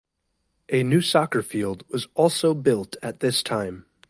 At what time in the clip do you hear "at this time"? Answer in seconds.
3.03-3.85